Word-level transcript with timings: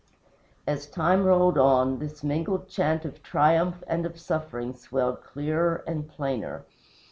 As 0.65 0.87
time 0.87 1.25
rolled 1.25 1.59
on, 1.59 1.99
this 1.99 2.23
mingled 2.23 2.67
chant 2.67 3.05
of 3.05 3.21
triumph 3.21 3.83
and 3.85 4.03
of 4.03 4.19
suffering 4.19 4.73
swelled 4.73 5.21
clearer 5.23 5.83
and 5.85 6.09
plainer. 6.09 6.65